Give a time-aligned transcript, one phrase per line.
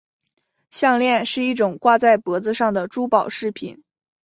[0.71, 3.83] 项链是一种挂在脖子上的珠宝饰品。